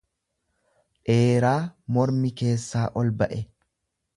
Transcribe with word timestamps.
dheeraa 1.09 1.61
mormi 1.97 2.33
keessaa 2.41 2.89
ol 3.03 3.17
þa'e. 3.21 3.39